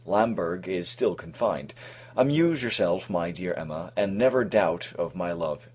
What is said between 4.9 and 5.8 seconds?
of my love.